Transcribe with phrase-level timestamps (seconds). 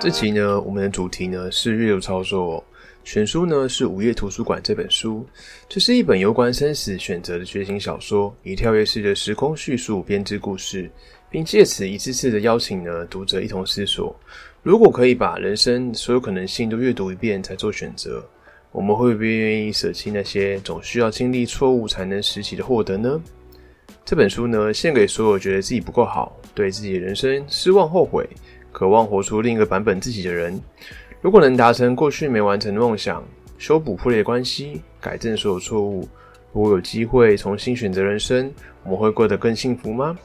[0.00, 2.64] 这集呢，我们的主题呢是阅读操作。
[3.02, 5.26] 选书呢是《午夜图书馆》这本书，
[5.68, 10.88] 这是一本有关生死选择的觉醒小说，以跳跃式的时空叙述编织故事，
[11.28, 14.14] 并借此一次次的邀请呢读者一同思索：
[14.62, 18.24] 如果可以把人生所有可能性都阅读一遍才做选择，
[18.70, 23.20] 我们会不会愿意舍弃那些总需要经历错误才能拾起的获得呢？
[24.04, 28.28] 这本书呢，献给所有觉得自己不够好、对自己的人生失望、后悔、
[28.78, 30.56] 渴望活出另一个版本自己的人。
[31.20, 33.24] 如果能达成过去没完成的梦想，
[33.58, 36.08] 修补破裂关系，改正所有错误，
[36.52, 38.48] 如果有机会重新选择人生，
[38.84, 40.16] 我们会过得更幸福吗？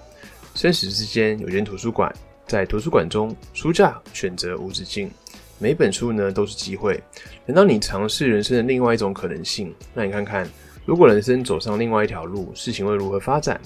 [0.54, 2.14] 生死之间有间图书馆，
[2.46, 5.10] 在图书馆中，书架选择无止境，
[5.58, 7.02] 每本书呢都是机会。
[7.48, 10.48] 等到你尝试人生的另外一种可能性，那你看看，
[10.86, 13.60] 如果人生走上另外一条路，事情会如何发展？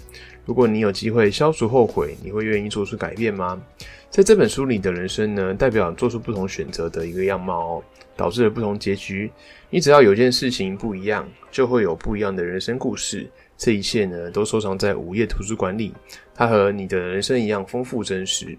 [0.45, 3.61] 如果你有机会消除后悔，你会愿意做出改变吗？
[4.09, 7.83] 在这本书里的人生呢，代表做出不同选择的一个样貌哦，
[8.16, 9.31] 导致了不同结局。
[9.69, 13.30] 你只要有件事情不一样，就会有不一样的人生故事。
[13.58, 15.94] 这一切呢，都收藏在午夜图书馆里，
[16.33, 18.58] 它和你的人生一样丰富真实。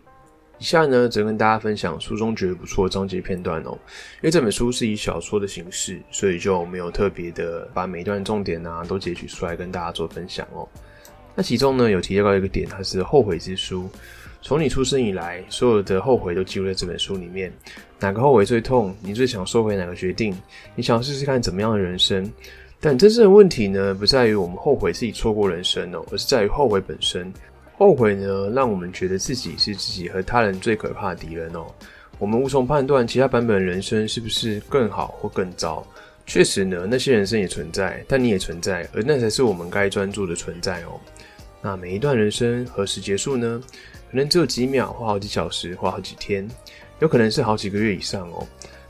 [0.59, 3.71] 以下呢，则跟大家分享书中觉得不错的章节片段哦。
[4.17, 10.69] 因为这本书是以小说的形式，所以就没有特别的把每一段重点啊都截取出来跟大家做分享哦。
[11.35, 13.89] 那其中呢，有提到一个点，它是后悔之书。
[14.41, 17.53] 从你出生以来，所有的后悔都记录在这本书里面。
[17.99, 18.95] 哪个后悔最痛？
[19.03, 20.37] 你最想收回哪个决定？
[20.77, 22.31] 你想试试看怎么样的人生？
[22.81, 27.33] 但真正的问题呢，不在于我们后悔自己错过人生哦，而是在于后悔本身。
[27.77, 31.67] 后悔呢，让我们觉得自己是自己和他人最可怕的敌人哦。
[32.21, 35.85] 我们无从判断其他版本的人生是不是更好或更糟。
[36.25, 41.01] 确实呢，那些人生也存在，但你也存在，而那才是我们该专注的存在哦。
[41.61, 43.61] 那每一段人生何时结束呢？
[44.11, 46.49] 可能只有几秒，或好几小时，或好几天，
[47.01, 48.47] 有可能是好几个月以上哦。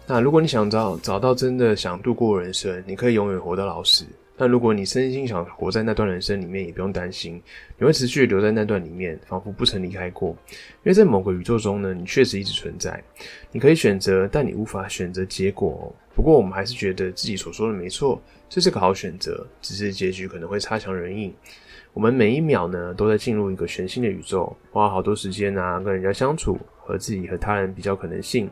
[0.06, 4.05] 那如果你想找找到真的想度过人生，你可以永远活到老死。
[4.41, 7.43] 那如果你真心想活在那段人生里面，也不用担心，
[7.77, 10.31] 你会持续留在那段里面，仿佛不曾离开过。
[10.49, 13.03] 因为在某个宇宙中呢，你确实一直存在。
[13.50, 15.71] 你可以选择，但你无法选择结果。
[15.83, 21.33] 哦不过我们还是觉得自己所说的没错，这是个好选择，只是结局可能会差强人意。
[21.98, 28.48] 我们每一秒呢，都在进入一个全新的宇宙，花好多时间啊，跟人家相处，和自己和他人比较可能性。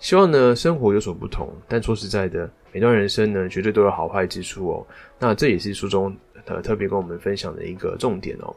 [0.00, 1.48] 希望呢，生活有所不同。
[1.68, 4.86] 但说实在的，每段人生呢，绝对都有好坏之处哦。
[5.16, 6.12] 那这也是书中
[6.46, 8.52] 呃特别跟我们分享的一个重点哦。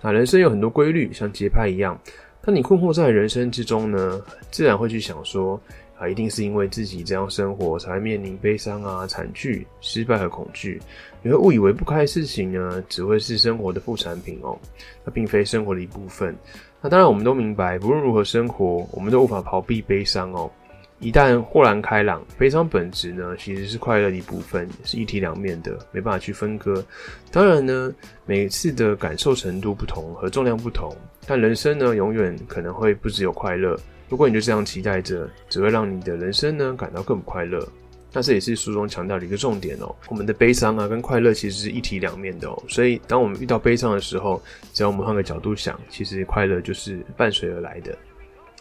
[0.00, 2.00] 那人生有很多规律，像节拍一样。
[2.42, 5.60] 当你困惑在人生之中呢，自然会去想说。
[6.00, 10.80] 啊，一定是因为自己这样生活，才会面临悲伤啊、惨剧、失败和恐惧。
[11.22, 14.58] 你会误以为不开的事情呢，只会是生活的副产品哦，
[15.04, 16.34] 它并非生活的一部分。
[16.80, 20.50] 那当然，我们都明白，不论如何生活，我们都无法逃避悲伤哦。
[20.98, 26.82] 一旦豁然开朗，悲伤本质呢，其实是快乐的一部分，是一体两面的，没办法去分割。
[27.30, 27.94] 当然呢，
[28.24, 30.94] 每次的感受程度不同和重量不同，
[31.26, 33.78] 但人生呢，永远可能会不只有快乐。
[34.10, 37.66] 如果你就这样期待着，只会让你的人生呢感到更不快乐。
[38.12, 39.94] 那这也是书中强调的一个重点哦。
[40.08, 42.60] 我们的悲伤啊跟快乐其实是一体两面的哦。
[42.68, 47.96] 所以当我们遇到悲伤的时候，只要我们换个角度想，其实快乐就是伴随而来的。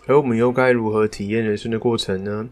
[0.06, 2.48] 而我们又该如何体验人生的过程呢？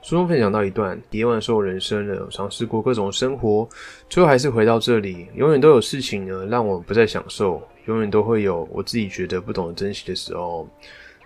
[0.00, 3.68] 书中分享到一段：体验完所有人生了，尝试过各种生活，
[4.08, 5.26] 最后还是回到这里。
[5.34, 10.66] 永远都有事情呢让我不再享受，永远都会有我自己觉得不懂得珍惜的时候。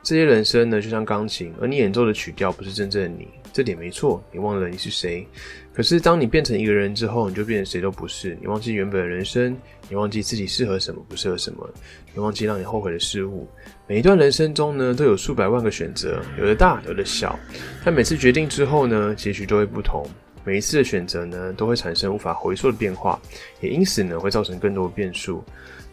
[0.02, 4.22] 这些人生呢，就像钢琴，而你演奏的曲调不是真正的你，这点没错。
[4.32, 5.24] 你忘了你是谁，
[5.72, 8.36] 可是当你变成一个人之后，你就变成谁都不是。
[8.40, 9.56] 你忘记原本的人生，
[9.88, 11.68] 你忘记自己适合什么，不适合什么，
[12.12, 13.48] 你忘记让你后悔的事物。
[13.86, 17.38] 每一段人生中呢，都有数百万个选择，有的大，有的小。
[17.84, 20.04] 但每次决定之后呢，结局都会不同。
[20.44, 23.20] 每一次的选择呢，都会产生无法回溯的变化，
[23.60, 25.44] 也因此呢，会造成更多的变数。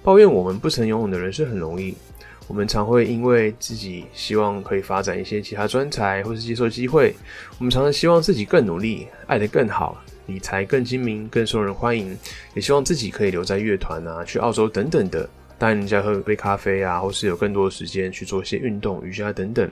[0.02, 1.94] 抱怨我们不曾拥有的人生很容易。
[2.50, 7.14] 我们常会因为自己希望可以发展一些其他专才，或是接受机会，
[7.60, 12.18] 我们常常希望自己更努力，爱得更好，理财更精明，更受人欢迎，
[12.56, 15.30] 也希望自己可以留在乐团啊，去澳洲等等的。
[15.60, 19.70] 带人家喝杯咖啡啊，或是有更多的时间去做一些运动、瑜伽等等。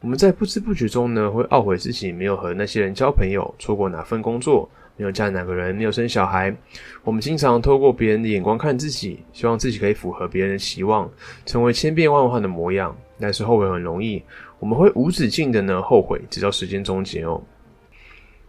[0.00, 4.70] 我们在不知不觉中呢，会懊悔自己没有和那些人交朋友，错过哪份工作，
[5.02, 6.54] 没有嫁哪个人，没有生小孩。
[7.02, 11.10] 我们经常透过别人的眼光看自己，希望自己可以符合别人的期望，
[11.44, 12.96] 成为千变万化的模样。
[13.18, 14.22] 但是后悔很容易，
[14.60, 17.42] 我们会无止境的呢后悔，直到时间终结哦。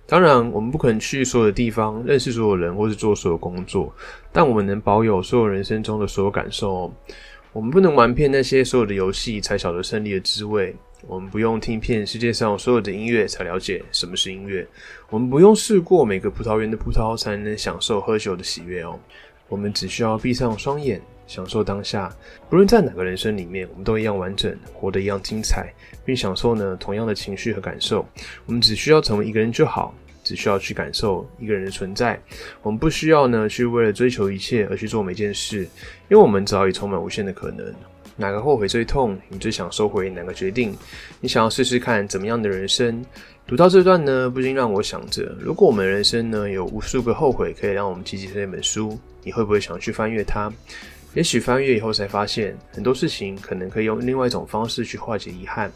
[0.05, 3.91] 当然，我们不可能去所有的地方，认识所有人，或是做所有工作，
[4.31, 6.91] 但我们能保有所有人生中的所有感受哦。
[7.53, 10.75] 我们不能玩遍那些所有的游戏才晓得胜利的滋味。
[11.05, 14.67] 我们不用听遍世界上所有的音乐才了解什么是音乐。
[15.09, 18.99] 我们不用试过每个葡萄园的葡萄才能享受喝酒的喜悦哦。
[19.49, 22.11] 我们只需要闭上双眼，享受当下。
[22.49, 25.71] 不论在哪个人生里面，我们都一样完整，活得一样精彩，
[26.03, 28.03] 并享受呢同样的情绪和感受。
[28.47, 29.93] 我们只需要成为一个人就好。
[30.23, 32.19] 只需要去感受一个人的存在，
[32.61, 35.63] 我们不需要呢去为了追求一切而去做每件事，
[36.09, 37.73] 因为我们早已充满无限的可能。
[38.15, 39.17] 哪个后悔最痛？
[39.27, 40.75] 你最想收回哪个决定？
[41.19, 43.03] 你想要试试看怎么样的人生？
[43.47, 50.51] 读到这段呢，不禁让我想着，如果我们人生呢有无数个后悔可以让我们记起这本书，你会不会想去翻阅它？
[51.15, 55.71] 也许翻阅以后才发现，很多事情可能可以用另外一种方式去化解遗憾。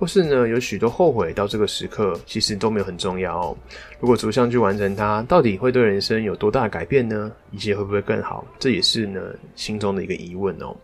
[0.00, 3.56] 或是呢，有许多后悔到这个时刻，其实都没有很重要哦。
[4.00, 7.30] 如果逐项去完成它，到底会对人生有多大的改变呢？
[7.50, 8.42] 一切会不会更好？
[8.58, 9.20] 这也是呢
[9.54, 10.74] 心中的一个疑问哦。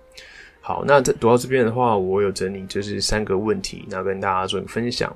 [0.61, 5.11] 好，那这读到这边的话，我有整理就是三个问题，那跟大家做一个分享。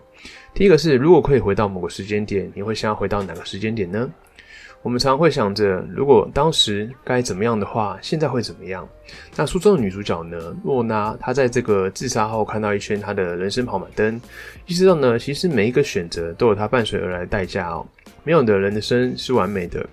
[0.55, 4.09] 第一个是，如果可以回到某个时间点，你会想要回到哪个时间点呢？
[4.83, 8.89] 我们常会想着，如果当时该怎么样的话，现在会怎么样？
[9.37, 10.57] 那书中的女主角呢？
[10.65, 14.19] 洛娜，她在这个自杀后看到一圈她的人生跑马灯，
[14.67, 17.87] 意识到呢，其实每一个选择都有它伴随而来的代价哦。
[18.25, 19.87] 没有的人的生是完美的，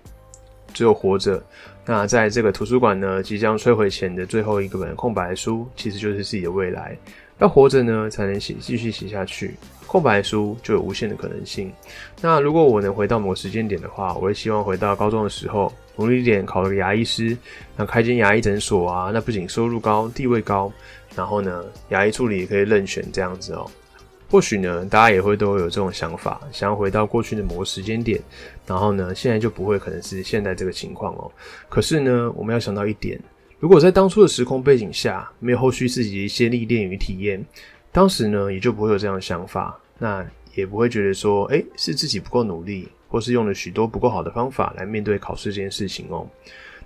[0.74, 1.44] 只有活着。
[1.86, 6.98] 那在这个图书馆呢，即将摧毁前的最后一个本空白书，其实就是自己的未来。
[7.40, 9.56] 要活着呢，才能写继续写下去。
[9.86, 11.72] 空白书就有无限的可能性。
[12.20, 17.38] 那如果我能回到某个时间点的话，我会希望回到高中的时候，努力一点考了个牙医师，
[17.78, 20.70] 那开间牙医诊所啊，那不仅收入高、地位高，
[21.16, 23.66] 然后呢，牙医助理也可以任选这样子哦。
[24.30, 28.20] 或许呢，大家也会都有这种想法，想要回到过去的某个时间点，
[28.66, 31.32] 然后呢，现在就不会可能是现在这个情况哦。
[31.70, 33.18] 可是呢，我们要想到一点，
[33.60, 37.44] 如果在当初的时空背景下，没有后续自己的一些历练与体验。
[37.92, 40.24] 当时呢，也就不会有这样的想法，那
[40.54, 46.30] 也不会觉得说，哎，是自己不够努力，或是用了许多不够好的方法来面对考试这件事情哦。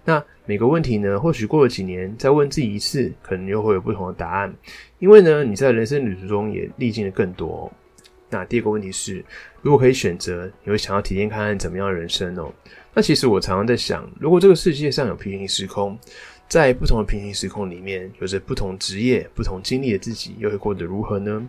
[0.05, 4.53] 那每个问题呢，或许过了几年再问自己一次，可能又会有不同的答案，
[4.99, 7.69] 因为呢，你在人生旅途中也历经了更多。
[8.29, 9.21] 那第二个问题是，
[9.61, 12.49] 如果可以选择，你会想要体验看看怎么样的人生哦？
[12.93, 15.99] 那其实我常常在想，如果这个世界上有平行时空。
[16.51, 21.47] 在不同的平行时空里面，有着不同职业、不同经历的自己，又会过得如何呢？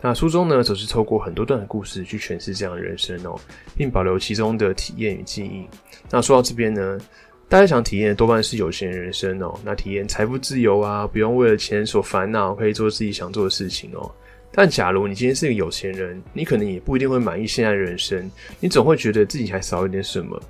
[0.00, 3.38] 那书中呢，则是透过很多段的故事去诠释这样的人生哦，
[3.76, 5.66] 并保留其中的体验与记忆。
[6.10, 6.98] 那说到这边呢，
[7.46, 14.10] 大家想体验的多半是有钱人生哦，那体验财富自由啊，不用为了钱所烦恼，可以做自己想做的事情哦。
[14.50, 18.30] 但假如你今天是个有钱人，你可能也不一定会满意现在的人生，
[18.60, 20.40] 你总会觉得自己还少一点什么。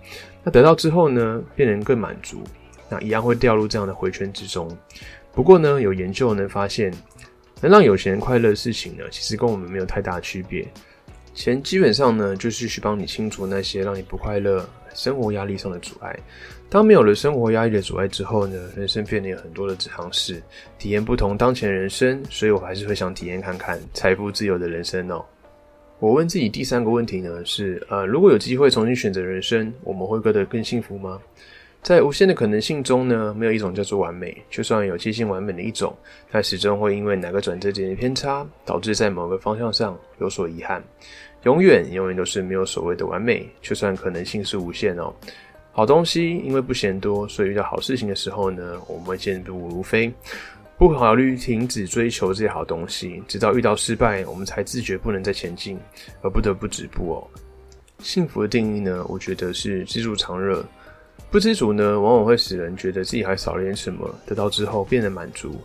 [0.44, 2.44] 那得到之后呢，变得更满足。
[2.88, 4.68] 那一样会掉入这样的回圈之中。
[5.32, 6.92] 不过呢，有研究能发现，
[7.60, 10.66] 能让有钱人快乐的事情呢，其实跟我们没有太大的区别。
[11.34, 16.18] 钱基本上呢，就是去帮你清除那些让你不快乐、生活压力上的阻碍。
[16.68, 20.42] 当没有了生活压力的阻碍之后呢，人生变得有很多的尝试，
[20.78, 22.20] 体验不同当前人生。
[22.28, 25.24] 所以我还是会想体验看看财富自由的人生哦。
[26.00, 31.20] 我问自己第三个问题呢，是呃，如果有机会重新选择人生，我们会过得更幸福吗？
[31.82, 34.36] 在无限的可能性中呢，没有一种叫做完美。
[34.50, 35.96] 就算有接近完美的一种，
[36.30, 40.82] 它始终会因为哪个转折点的偏差，导致在某个方向上有所遗憾。
[41.44, 45.14] 永远永远都是没有所谓的完美，就算可能性是无限哦。
[45.72, 50.12] 好东西因为不嫌多，所以遇到好事情的时候呢，我们会健步如飞，
[50.76, 55.78] 不考虑停止追求这些好东西，直到遇到失败，我们才自觉不能再前进，
[56.22, 57.26] 而不得不止步哦。
[58.00, 60.64] 幸福的定义呢，我觉得是知足常乐。
[61.30, 65.56] 不知足呢，往往会使人觉得自己还少了点什么，得到之后变得满足。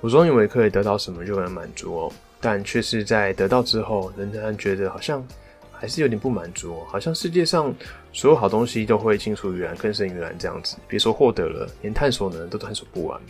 [0.00, 5.26] 我总以为可以得到什么就能满足哦，但却是在得到之后，仍然觉得好像
[5.72, 7.74] 还是有点不满足，好像世界上
[8.12, 10.76] 所有好东西都会青出于蓝，更胜于蓝这样子。
[10.86, 13.20] 别说获得了，连探索呢都探索不完。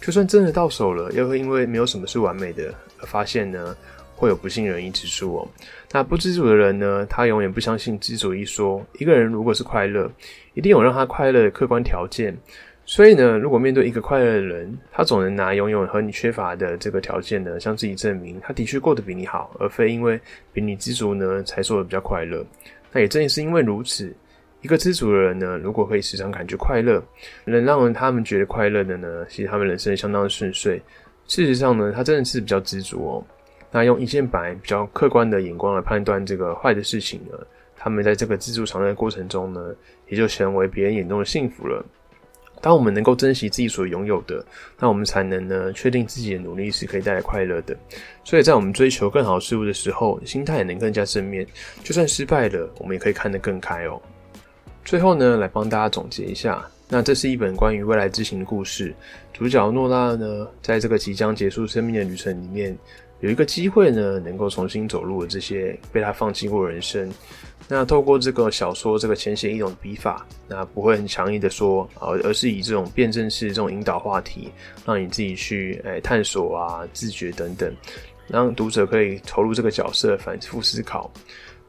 [0.00, 3.76] 就算真的到手了，又会因为没有什么是完美的，而发现呢
[4.22, 5.48] 会有不尽人意之处哦。
[5.90, 8.80] 那不知足的人呢，他永远不相信知足一说。
[9.00, 10.08] 一个人如果是快乐，
[10.54, 12.32] 一定有让他快乐的客观条件，
[12.84, 20.20] 所以呢，如果面对一个快乐的人，他总能拿拥有和你缺乏的这个条件呢，向自己证明他的确过得比你好，而非因为
[20.52, 22.46] 比你知足呢才说的比较快乐。
[22.92, 24.14] 那也正是因为如此，
[24.60, 27.02] 一个知足的人呢，如果可以时常感觉快乐，
[27.44, 30.80] 能让他们觉得快乐的呢，其实他们人生相当的顺遂。
[31.26, 33.24] 事实上呢，他真的是比较知足哦。
[33.74, 37.38] 那用一件白比较客观的眼光来判断这个坏的事情呢，
[37.74, 39.74] 他们在这个自助常乐过程中呢，
[40.08, 41.82] 也就成为别人眼中的幸福了。
[42.60, 44.44] 当我们能够珍惜自己所拥有的，
[44.78, 47.74] 那我们才能呢确定自己的努力是可以带来快乐的。
[48.22, 51.44] 所以在我们追求更好事物的时候，心态也能更加正面。
[51.82, 54.00] 就算失败了，我们也可以看得更开哦。
[54.84, 58.94] 最后呢，来帮大家总结一下，那这是一本关于未来之行的故事。
[59.32, 62.76] 主角诺拉呢，在这个即将结束生命的旅程里面。
[63.22, 67.08] 有一个机会呢，能够重新走入这些被他放弃过人生。
[67.68, 74.50] 那透过这个小说这个浅显易懂的笔法，那不会很强硬的说啊，而是以这种辩证式这种引导话题，
[74.84, 77.72] 让你自己去诶探索啊、自觉等等，
[78.26, 81.08] 让读者可以投入这个角色，反复思考。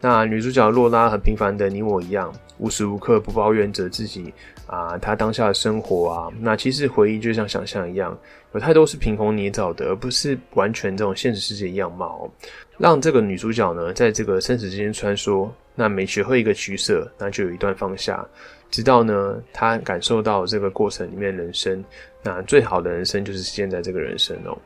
[0.04, 4.34] 那女主角洛拉和平凡的你我一样，无时无刻不抱怨着自己
[4.68, 6.28] 啊，她当下的生活啊。
[6.42, 8.18] 那其实回忆就像想象一样，
[8.54, 12.30] 有太多是凭空捏造的，而不是完全这种现实世界样貌。
[12.78, 18.28] 让这个女主角呢，在这个生死之间穿梭，那每学会一个取舍，那就有一段放下，
[18.70, 21.82] 直到呢，她感受到这个过程里面人生，
[22.22, 24.58] 那最好的人生就是现在这个人生哦。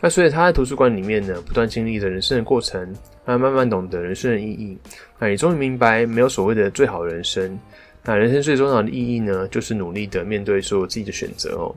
[0.00, 4.78] 那所以他在图书馆里面呢，不断经历着人生的过程，那慢慢懂得人生的意义，
[5.18, 7.58] 那也终于明白没有所谓的最好人生。
[8.04, 11.74] 那人生最重要的意义呢，就是努力的面对所有自己的选择哦。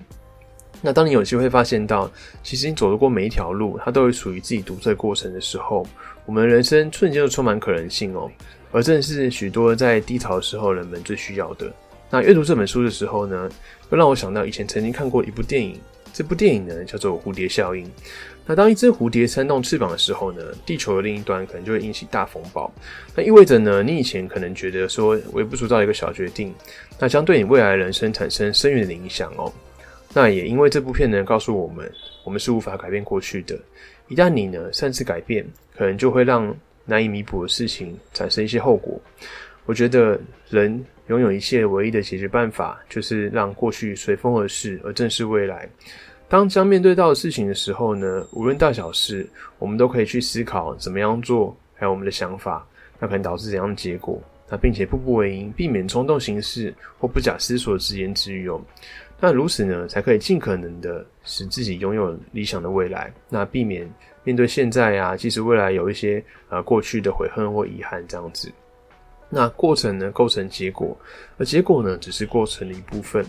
[0.81, 2.09] 那当你有机会发现到，
[2.43, 5.85] 其实你走得过每一条路，它都有属于自己独特过程的时候，
[6.25, 8.29] 我们的人生瞬间就充满可能性哦。
[8.71, 11.73] 而正是许多在低潮的时候人们最需要的。
[12.09, 13.49] 那阅读这本书的时候呢，
[13.89, 15.77] 又让我想到以前曾经看过一部电影。
[16.13, 17.85] 这部电影呢叫做《蝴蝶效应》。
[18.45, 22.71] 那当一只蝴蝶扇动翅膀的时候呢，地球的另一端可能就会引起大风暴。
[23.15, 26.53] 那意味着呢，你以前可能觉得说微不足道一个小决定，
[26.99, 29.51] 那将对你未来人生产生深远的影响哦。
[30.13, 31.89] 那也因为这部片呢告诉我们，
[32.25, 33.57] 我们是无法改变过去的。
[34.07, 35.45] 一旦你呢擅自改变，
[35.77, 36.53] 可能就会让
[36.83, 38.99] 难以弥补的事情产生一些后果。
[39.65, 45.69] 我觉得人拥有一切唯一的解决办法，就是让过去随风而逝，而正视未来。
[46.27, 52.65] 当将面对到的事情的时候呢，无论大小事，我们都可以去思考怎么样做，还有我们的想法，
[52.99, 54.21] 那可能导致怎样的结果。
[54.49, 58.61] 那并且步步为营，避免冲动行事或不假思索直言直语哦。
[59.19, 63.13] 那如此呢，才可以尽可能的使自己拥有理想的未来。
[63.29, 63.89] 那避免
[64.23, 68.51] 面对现在啊，即使未来有一些呃过去的悔恨或遗憾这样子。
[69.33, 70.95] 那过程呢，构成结果，
[71.37, 73.25] 而结果呢，只是过程的一部分。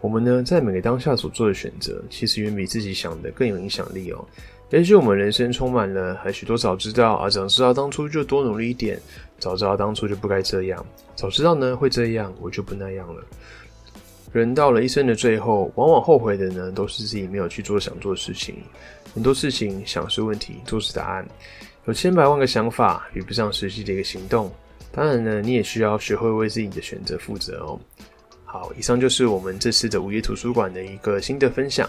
[0.00, 4.24] 我们呢，在每个当下所做的选择，其实远比自己想的更有影响力哦。
[4.70, 9.00] 也许我们人生充满了还许多早知道啊，早知道当初就多努力一点，
[9.38, 13.22] 早知道当初就不该这样，早知道呢会这样，我就不那样了。
[14.32, 18.56] 人到了一生的最后，往往后悔的呢，都是自己没有去做想做的事情。
[19.14, 21.28] 很多事情想是问题，做是答案。
[21.84, 24.50] 有千百万个想法，比不上实际的一个行动。
[24.90, 27.78] 当然呢，你也需要学会为自己的选择负责哦。
[28.44, 31.88] 好，以上就是我们这次的午夜图书馆的一个新的分享。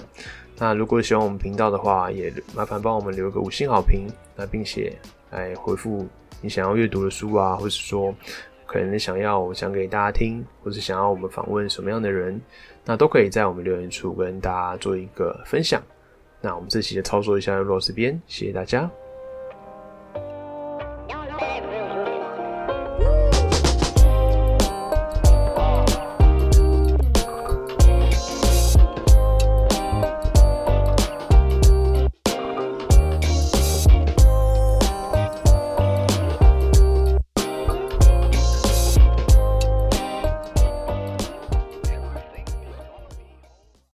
[0.57, 4.95] 那如果喜欢我们频道的话，也麻烦帮我们留个五星好评，那并且
[5.29, 6.07] 来回复
[6.41, 8.15] 你想要阅读的书啊，或是说
[8.65, 12.39] 可能想要我讲给大家听，或是想要我们访问什么样的人，
[12.85, 15.83] 那都可以在我们留言处跟大家做一个分享。
[16.39, 18.89] 那我们这期的操作一下就到这边，谢谢大家。